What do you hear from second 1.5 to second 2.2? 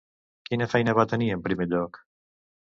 primer lloc?